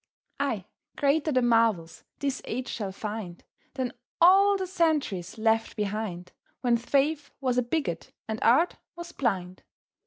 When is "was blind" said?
8.95-9.61